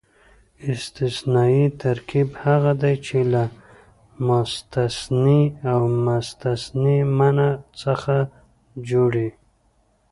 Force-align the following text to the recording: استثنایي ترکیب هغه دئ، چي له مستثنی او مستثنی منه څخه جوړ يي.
استثنایي 0.73 1.65
ترکیب 1.81 2.29
هغه 2.43 2.71
دئ، 2.81 2.95
چي 3.05 3.19
له 3.33 3.43
مستثنی 4.27 5.39
او 5.71 5.81
مستثنی 6.05 6.97
منه 7.17 7.49
څخه 7.81 8.15
جوړ 8.89 9.11
يي. 9.23 9.31